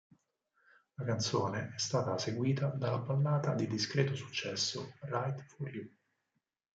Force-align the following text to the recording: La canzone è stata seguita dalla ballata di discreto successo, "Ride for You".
La 0.95 1.05
canzone 1.05 1.73
è 1.75 1.77
stata 1.77 2.17
seguita 2.17 2.69
dalla 2.69 2.97
ballata 2.97 3.53
di 3.53 3.67
discreto 3.67 4.15
successo, 4.15 4.93
"Ride 5.01 5.45
for 5.55 5.69
You". 5.69 5.87